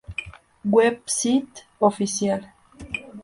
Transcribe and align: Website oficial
Website 0.65 1.67
oficial 1.77 2.49